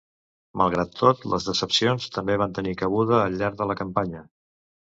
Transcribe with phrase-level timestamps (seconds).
[0.61, 4.27] Malgrat tot, les decepcions també van tenir cabuda al llarg de la campanya.